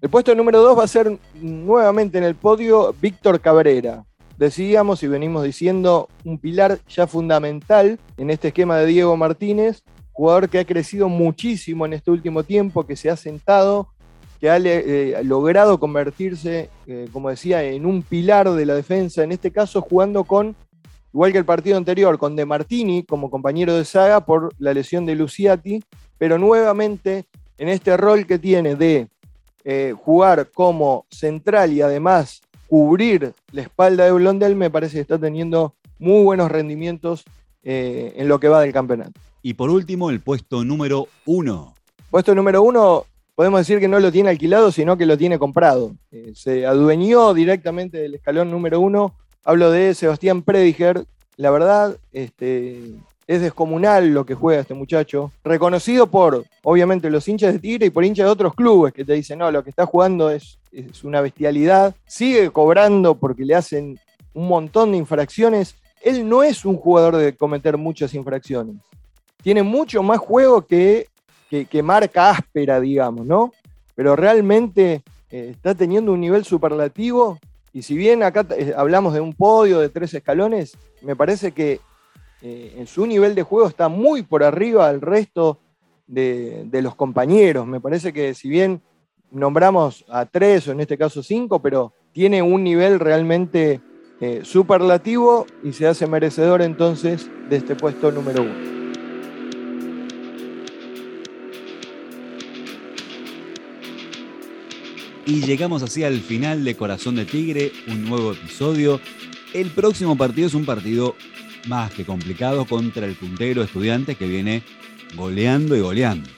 El 0.00 0.10
puesto 0.10 0.34
número 0.34 0.60
2 0.60 0.78
va 0.78 0.84
a 0.84 0.88
ser 0.88 1.18
nuevamente 1.40 2.18
en 2.18 2.24
el 2.24 2.34
podio 2.34 2.94
Víctor 3.00 3.40
Cabrera. 3.40 4.04
Decíamos 4.36 5.02
y 5.02 5.06
venimos 5.06 5.44
diciendo 5.44 6.08
un 6.24 6.38
pilar 6.38 6.80
ya 6.88 7.06
fundamental 7.06 8.00
en 8.16 8.30
este 8.30 8.48
esquema 8.48 8.76
de 8.78 8.86
Diego 8.86 9.16
Martínez, 9.16 9.82
jugador 10.14 10.48
que 10.48 10.60
ha 10.60 10.64
crecido 10.64 11.08
muchísimo 11.08 11.84
en 11.84 11.92
este 11.92 12.10
último 12.10 12.44
tiempo, 12.44 12.86
que 12.86 12.96
se 12.96 13.10
ha 13.10 13.16
sentado, 13.16 13.88
que 14.40 14.48
ha 14.48 14.56
eh, 14.58 15.20
logrado 15.24 15.80
convertirse, 15.80 16.70
eh, 16.86 17.08
como 17.12 17.30
decía, 17.30 17.64
en 17.64 17.84
un 17.84 18.02
pilar 18.02 18.48
de 18.48 18.64
la 18.64 18.76
defensa, 18.76 19.24
en 19.24 19.32
este 19.32 19.50
caso 19.50 19.82
jugando 19.82 20.22
con 20.22 20.54
igual 21.12 21.32
que 21.32 21.38
el 21.38 21.44
partido 21.44 21.76
anterior, 21.76 22.16
con 22.16 22.36
De 22.36 22.46
Martini 22.46 23.02
como 23.02 23.28
compañero 23.28 23.74
de 23.74 23.84
saga 23.84 24.24
por 24.24 24.54
la 24.58 24.72
lesión 24.72 25.04
de 25.04 25.16
Luciati, 25.16 25.82
pero 26.16 26.38
nuevamente 26.38 27.24
en 27.58 27.68
este 27.68 27.96
rol 27.96 28.24
que 28.24 28.38
tiene 28.38 28.76
de 28.76 29.08
eh, 29.64 29.94
jugar 29.96 30.50
como 30.54 31.06
central 31.10 31.72
y 31.72 31.82
además 31.82 32.40
cubrir 32.68 33.34
la 33.50 33.62
espalda 33.62 34.04
de 34.04 34.12
Blondel, 34.12 34.54
me 34.54 34.70
parece 34.70 34.94
que 34.94 35.00
está 35.00 35.18
teniendo 35.18 35.74
muy 35.98 36.22
buenos 36.22 36.50
rendimientos 36.52 37.24
en 37.66 38.28
lo 38.28 38.38
que 38.38 38.48
va 38.48 38.60
del 38.60 38.74
campeonato. 38.74 39.18
Y 39.46 39.54
por 39.54 39.68
último, 39.68 40.08
el 40.08 40.22
puesto 40.22 40.64
número 40.64 41.06
uno. 41.26 41.74
Puesto 42.10 42.34
número 42.34 42.62
uno, 42.62 43.04
podemos 43.34 43.60
decir 43.60 43.78
que 43.78 43.88
no 43.88 44.00
lo 44.00 44.10
tiene 44.10 44.30
alquilado, 44.30 44.72
sino 44.72 44.96
que 44.96 45.04
lo 45.04 45.18
tiene 45.18 45.38
comprado. 45.38 45.94
Eh, 46.10 46.32
se 46.34 46.64
adueñó 46.64 47.34
directamente 47.34 47.98
del 47.98 48.14
escalón 48.14 48.50
número 48.50 48.80
uno 48.80 49.12
Hablo 49.44 49.70
de 49.70 49.94
Sebastián 49.94 50.40
Prediger. 50.40 51.04
La 51.36 51.50
verdad, 51.50 51.98
este, 52.14 52.94
es 53.26 53.42
descomunal 53.42 54.14
lo 54.14 54.24
que 54.24 54.34
juega 54.34 54.62
este 54.62 54.72
muchacho. 54.72 55.30
Reconocido 55.44 56.06
por, 56.06 56.46
obviamente, 56.62 57.10
los 57.10 57.28
hinchas 57.28 57.52
de 57.52 57.58
Tigre 57.58 57.86
y 57.86 57.90
por 57.90 58.02
hinchas 58.02 58.24
de 58.24 58.32
otros 58.32 58.54
clubes 58.54 58.94
que 58.94 59.04
te 59.04 59.12
dicen, 59.12 59.40
no, 59.40 59.50
lo 59.50 59.62
que 59.62 59.68
está 59.68 59.84
jugando 59.84 60.30
es, 60.30 60.58
es 60.72 61.04
una 61.04 61.20
bestialidad. 61.20 61.94
Sigue 62.06 62.48
cobrando 62.48 63.14
porque 63.16 63.44
le 63.44 63.56
hacen 63.56 64.00
un 64.32 64.48
montón 64.48 64.92
de 64.92 64.96
infracciones. 64.96 65.74
Él 66.00 66.26
no 66.26 66.42
es 66.42 66.64
un 66.64 66.78
jugador 66.78 67.16
de 67.16 67.36
cometer 67.36 67.76
muchas 67.76 68.14
infracciones. 68.14 68.76
Tiene 69.44 69.62
mucho 69.62 70.02
más 70.02 70.18
juego 70.20 70.62
que, 70.62 71.08
que, 71.50 71.82
marca 71.82 72.30
áspera, 72.30 72.80
digamos, 72.80 73.26
¿no? 73.26 73.52
Pero 73.94 74.16
realmente 74.16 75.02
eh, 75.30 75.50
está 75.50 75.74
teniendo 75.74 76.14
un 76.14 76.20
nivel 76.22 76.46
superlativo 76.46 77.38
y 77.70 77.82
si 77.82 77.94
bien 77.94 78.22
acá 78.22 78.46
eh, 78.56 78.72
hablamos 78.74 79.12
de 79.12 79.20
un 79.20 79.34
podio 79.34 79.80
de 79.80 79.90
tres 79.90 80.14
escalones, 80.14 80.78
me 81.02 81.14
parece 81.14 81.52
que 81.52 81.82
eh, 82.40 82.74
en 82.78 82.86
su 82.86 83.06
nivel 83.06 83.34
de 83.34 83.42
juego 83.42 83.68
está 83.68 83.90
muy 83.90 84.22
por 84.22 84.42
arriba 84.42 84.90
del 84.90 85.02
resto 85.02 85.58
de, 86.06 86.66
los 86.82 86.94
compañeros. 86.94 87.66
Me 87.66 87.82
parece 87.82 88.14
que 88.14 88.32
si 88.32 88.48
bien 88.48 88.80
nombramos 89.30 90.06
a 90.08 90.24
tres 90.24 90.66
o 90.68 90.72
en 90.72 90.80
este 90.80 90.96
caso 90.96 91.22
cinco, 91.22 91.60
pero 91.60 91.92
tiene 92.14 92.40
un 92.40 92.64
nivel 92.64 92.98
realmente 92.98 93.82
superlativo 94.42 95.44
y 95.62 95.74
se 95.74 95.86
hace 95.86 96.06
merecedor 96.06 96.62
entonces 96.62 97.28
de 97.50 97.56
este 97.56 97.76
puesto 97.76 98.10
número 98.10 98.40
uno. 98.40 98.83
Y 105.26 105.40
llegamos 105.40 105.82
así 105.82 106.04
al 106.04 106.20
final 106.20 106.64
de 106.64 106.76
Corazón 106.76 107.16
de 107.16 107.24
Tigre, 107.24 107.72
un 107.88 108.04
nuevo 108.04 108.32
episodio. 108.32 109.00
El 109.54 109.70
próximo 109.70 110.18
partido 110.18 110.48
es 110.48 110.54
un 110.54 110.66
partido 110.66 111.14
más 111.66 111.90
que 111.92 112.04
complicado 112.04 112.66
contra 112.66 113.06
el 113.06 113.14
puntero 113.14 113.62
estudiante 113.62 114.16
que 114.16 114.26
viene 114.26 114.62
goleando 115.16 115.76
y 115.76 115.80
goleando. 115.80 116.28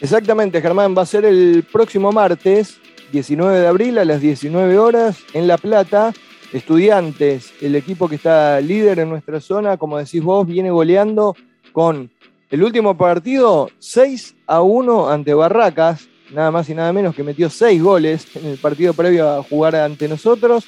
Exactamente, 0.00 0.62
Germán, 0.62 0.94
va 0.96 1.02
a 1.02 1.06
ser 1.06 1.24
el 1.24 1.64
próximo 1.64 2.12
martes, 2.12 2.78
19 3.10 3.58
de 3.58 3.66
abril 3.66 3.98
a 3.98 4.04
las 4.04 4.20
19 4.20 4.78
horas 4.78 5.18
en 5.32 5.48
La 5.48 5.58
Plata. 5.58 6.12
Estudiantes, 6.52 7.52
el 7.60 7.74
equipo 7.74 8.08
que 8.08 8.16
está 8.16 8.60
líder 8.60 9.00
en 9.00 9.08
nuestra 9.08 9.40
zona, 9.40 9.78
como 9.78 9.98
decís 9.98 10.22
vos, 10.22 10.46
viene 10.46 10.70
goleando 10.70 11.34
con 11.72 12.08
el 12.50 12.62
último 12.62 12.96
partido 12.96 13.68
6 13.80 14.36
a 14.46 14.60
1 14.60 15.10
ante 15.10 15.34
Barracas 15.34 16.06
nada 16.32 16.50
más 16.50 16.68
y 16.68 16.74
nada 16.74 16.92
menos 16.92 17.14
que 17.14 17.22
metió 17.22 17.50
seis 17.50 17.82
goles 17.82 18.26
en 18.34 18.46
el 18.46 18.58
partido 18.58 18.94
previo 18.94 19.28
a 19.28 19.42
jugar 19.42 19.76
ante 19.76 20.08
nosotros. 20.08 20.64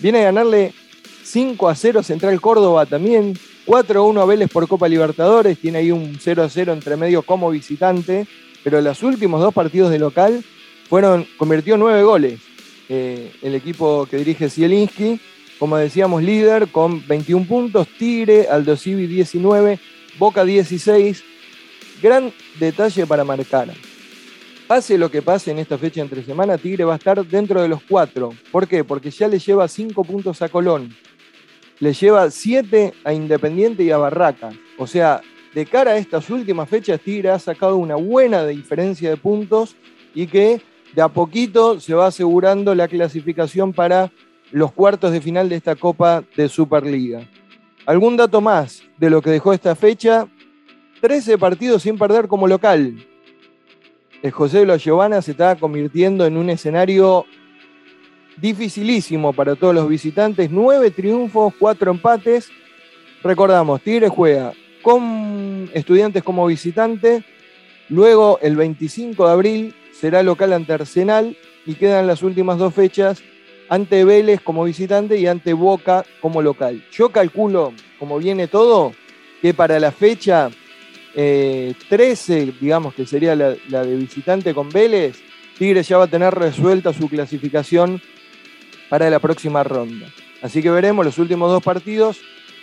Viene 0.00 0.20
a 0.20 0.24
ganarle 0.24 0.72
5 1.24 1.68
a 1.68 1.74
0 1.74 2.02
Central 2.02 2.40
Córdoba 2.40 2.86
también, 2.86 3.38
4 3.64 4.00
a 4.00 4.02
1 4.04 4.20
a 4.20 4.26
Vélez 4.26 4.50
por 4.50 4.68
Copa 4.68 4.88
Libertadores, 4.88 5.58
tiene 5.58 5.78
ahí 5.78 5.90
un 5.90 6.18
0 6.20 6.42
a 6.42 6.48
0 6.48 6.72
entre 6.72 6.96
medio 6.96 7.22
como 7.22 7.50
visitante, 7.50 8.26
pero 8.62 8.80
los 8.80 9.02
últimos 9.02 9.40
dos 9.40 9.54
partidos 9.54 9.90
de 9.90 9.98
local 9.98 10.44
fueron, 10.88 11.26
convirtió 11.36 11.76
nueve 11.76 12.02
goles 12.02 12.40
eh, 12.88 13.32
el 13.42 13.54
equipo 13.54 14.06
que 14.06 14.16
dirige 14.18 14.48
Zielinski, 14.48 15.18
como 15.58 15.76
decíamos 15.76 16.22
líder 16.22 16.68
con 16.68 17.06
21 17.06 17.46
puntos, 17.46 17.88
Tigre, 17.98 18.46
Aldo 18.48 18.76
Civi 18.76 19.06
19, 19.06 19.78
Boca 20.18 20.44
16, 20.44 21.24
gran 22.00 22.32
detalle 22.60 23.06
para 23.06 23.24
marcar. 23.24 23.72
Pase 24.66 24.98
lo 24.98 25.08
que 25.12 25.22
pase 25.22 25.52
en 25.52 25.60
esta 25.60 25.78
fecha 25.78 26.00
entre 26.00 26.24
semana, 26.24 26.58
Tigre 26.58 26.82
va 26.82 26.94
a 26.94 26.96
estar 26.96 27.24
dentro 27.24 27.62
de 27.62 27.68
los 27.68 27.82
cuatro. 27.84 28.30
¿Por 28.50 28.66
qué? 28.66 28.82
Porque 28.82 29.12
ya 29.12 29.28
le 29.28 29.38
lleva 29.38 29.68
cinco 29.68 30.02
puntos 30.02 30.42
a 30.42 30.48
Colón. 30.48 30.92
Le 31.78 31.92
lleva 31.92 32.28
siete 32.32 32.92
a 33.04 33.12
Independiente 33.12 33.84
y 33.84 33.92
a 33.92 33.98
Barraca. 33.98 34.50
O 34.76 34.88
sea, 34.88 35.20
de 35.54 35.66
cara 35.66 35.92
a 35.92 35.96
estas 35.96 36.28
últimas 36.30 36.68
fechas, 36.68 37.00
Tigre 37.00 37.30
ha 37.30 37.38
sacado 37.38 37.76
una 37.76 37.94
buena 37.94 38.44
diferencia 38.44 39.08
de 39.08 39.16
puntos 39.16 39.76
y 40.16 40.26
que 40.26 40.60
de 40.96 41.02
a 41.02 41.08
poquito 41.08 41.78
se 41.78 41.94
va 41.94 42.08
asegurando 42.08 42.74
la 42.74 42.88
clasificación 42.88 43.72
para 43.72 44.10
los 44.50 44.72
cuartos 44.72 45.12
de 45.12 45.20
final 45.20 45.48
de 45.48 45.56
esta 45.56 45.76
Copa 45.76 46.24
de 46.36 46.48
Superliga. 46.48 47.20
Algún 47.86 48.16
dato 48.16 48.40
más 48.40 48.82
de 48.98 49.10
lo 49.10 49.22
que 49.22 49.30
dejó 49.30 49.52
esta 49.52 49.76
fecha, 49.76 50.26
13 51.00 51.38
partidos 51.38 51.82
sin 51.82 51.96
perder 51.96 52.26
como 52.26 52.48
local, 52.48 52.96
el 54.22 54.30
José 54.30 54.60
de 54.60 54.66
los 54.66 54.82
Giovanna 54.82 55.22
se 55.22 55.32
está 55.32 55.56
convirtiendo 55.56 56.26
en 56.26 56.36
un 56.36 56.50
escenario 56.50 57.26
dificilísimo 58.36 59.32
para 59.32 59.54
todos 59.56 59.74
los 59.74 59.88
visitantes. 59.88 60.50
Nueve 60.50 60.90
triunfos, 60.90 61.54
cuatro 61.58 61.90
empates. 61.90 62.50
Recordamos, 63.22 63.80
Tigre 63.82 64.08
juega 64.08 64.52
con 64.82 65.70
estudiantes 65.72 66.22
como 66.22 66.46
visitante. 66.46 67.24
Luego, 67.88 68.38
el 68.42 68.56
25 68.56 69.26
de 69.26 69.32
abril, 69.32 69.74
será 69.92 70.22
local 70.22 70.52
ante 70.52 70.72
Arsenal 70.72 71.36
y 71.64 71.74
quedan 71.74 72.06
las 72.06 72.22
últimas 72.22 72.58
dos 72.58 72.74
fechas 72.74 73.22
ante 73.68 74.04
Vélez 74.04 74.40
como 74.40 74.64
visitante 74.64 75.18
y 75.18 75.26
ante 75.26 75.52
Boca 75.52 76.04
como 76.20 76.42
local. 76.42 76.84
Yo 76.92 77.10
calculo, 77.10 77.72
como 77.98 78.18
viene 78.18 78.46
todo, 78.46 78.92
que 79.42 79.54
para 79.54 79.80
la 79.80 79.90
fecha 79.90 80.50
13, 81.16 82.42
eh, 82.42 82.52
digamos 82.60 82.94
que 82.94 83.06
sería 83.06 83.34
la, 83.34 83.54
de 83.54 83.96
visitante 83.96 84.52
con 84.52 84.68
Vélez, 84.68 85.16
Tigre 85.58 85.82
ya 85.82 85.96
va 85.96 86.04
a 86.04 86.08
tener 86.08 86.34
resuelta 86.34 86.92
su 86.92 87.08
clasificación 87.08 88.02
para 88.90 89.08
la 89.08 89.18
próxima 89.18 89.64
ronda. 89.64 90.06
Así 90.42 90.62
que 90.62 90.70
veremos 90.70 91.04
los 91.04 91.18
últimos 91.18 91.50
dos 91.50 91.62
partidos. 91.62 92.18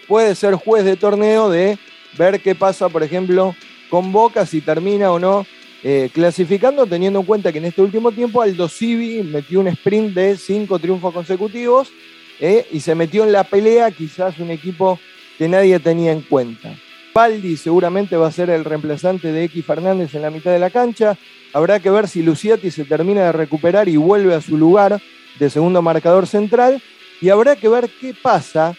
Puede 0.07 0.35
ser 0.35 0.53
juez 0.53 0.85
de 0.85 0.95
torneo 0.95 1.49
de 1.49 1.79
ver 2.17 2.41
qué 2.41 2.53
pasa, 2.53 2.89
por 2.89 3.01
ejemplo, 3.01 3.55
con 3.89 4.11
Boca, 4.11 4.45
si 4.45 4.61
termina 4.61 5.11
o 5.11 5.17
no 5.17 5.47
eh, 5.83 6.09
clasificando, 6.13 6.85
teniendo 6.85 7.19
en 7.19 7.25
cuenta 7.25 7.51
que 7.51 7.57
en 7.57 7.65
este 7.65 7.81
último 7.81 8.11
tiempo 8.11 8.41
Aldo 8.41 8.69
Civi 8.69 9.21
metió 9.23 9.59
un 9.59 9.67
sprint 9.67 10.13
de 10.13 10.37
cinco 10.37 10.79
triunfos 10.79 11.13
consecutivos 11.13 11.91
eh, 12.39 12.65
y 12.71 12.79
se 12.79 12.95
metió 12.95 13.23
en 13.23 13.31
la 13.31 13.43
pelea, 13.43 13.91
quizás 13.91 14.39
un 14.39 14.51
equipo 14.51 14.99
que 15.37 15.49
nadie 15.49 15.79
tenía 15.79 16.11
en 16.11 16.21
cuenta. 16.21 16.73
Paldi 17.13 17.57
seguramente 17.57 18.17
va 18.17 18.27
a 18.27 18.31
ser 18.31 18.49
el 18.49 18.65
reemplazante 18.65 19.31
de 19.31 19.43
X 19.43 19.63
Fernández 19.63 20.15
en 20.15 20.23
la 20.23 20.31
mitad 20.31 20.51
de 20.51 20.59
la 20.59 20.71
cancha. 20.71 21.15
Habrá 21.53 21.79
que 21.79 21.91
ver 21.91 22.07
si 22.07 22.23
Luciati 22.23 22.71
se 22.71 22.85
termina 22.85 23.25
de 23.25 23.31
recuperar 23.31 23.87
y 23.87 23.97
vuelve 23.97 24.33
a 24.33 24.41
su 24.41 24.57
lugar 24.57 24.99
de 25.37 25.49
segundo 25.51 25.83
marcador 25.83 26.25
central. 26.25 26.81
Y 27.21 27.29
habrá 27.29 27.55
que 27.55 27.69
ver 27.69 27.89
qué 28.01 28.15
pasa 28.19 28.75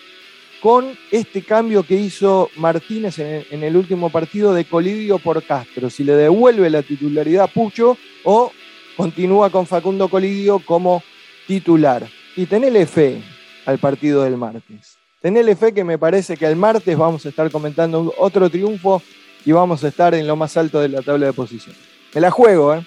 con 0.61 0.97
este 1.11 1.43
cambio 1.43 1.85
que 1.85 1.95
hizo 1.95 2.50
Martínez 2.57 3.19
en 3.19 3.62
el, 3.62 3.76
último 3.76 4.11
partido 4.11 4.53
de 4.53 4.64
Colidio 4.64 5.19
por 5.19 5.43
Castro, 5.43 5.91
si 5.91 6.05
le 6.05 6.17
devuelve 6.17 6.71
la 6.71 6.83
titularidad 6.83 7.45
a 7.45 7.49
Pucho 7.49 7.99
o 8.25 8.50
continúa 8.97 9.50
con 9.50 9.67
Facundo 9.67 10.09
Colidio 10.09 10.59
como 10.59 11.03
titular. 11.47 12.09
Y 12.35 12.47
tenele 12.47 12.87
fe 12.87 13.21
al 13.67 13.79
partido 13.79 14.25
del 14.25 14.37
martes. 14.37 15.03
Tenele 15.25 15.57
fe 15.57 15.73
que 15.73 15.85
me 15.85 15.97
parece 15.97 16.37
que 16.37 16.45
el 16.45 16.54
martes 16.54 16.99
vamos 16.99 17.25
a 17.25 17.31
estar 17.31 17.50
comentando 17.50 18.12
otro 18.19 18.50
triunfo 18.50 19.02
y 19.47 19.52
vamos 19.52 19.83
a 19.83 19.88
estar 19.88 20.14
en 20.14 20.26
lo 20.26 20.37
más 20.37 20.54
alto 20.59 20.83
de 20.83 20.90
la 20.90 21.00
tabla 21.00 21.25
de 21.25 21.33
posición. 21.33 21.75
Me 22.14 22.21
la 22.21 22.31
juego, 22.31 22.75
¿eh? 22.75 22.87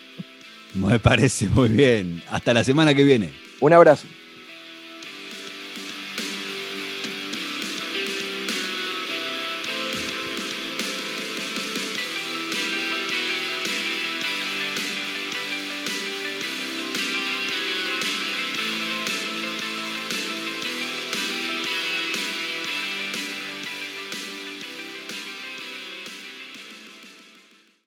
Me 0.75 0.99
parece 0.99 1.49
muy 1.49 1.67
bien. 1.69 2.21
Hasta 2.29 2.53
la 2.53 2.63
semana 2.63 2.93
que 2.93 3.03
viene. 3.03 3.33
Un 3.59 3.73
abrazo. 3.73 4.05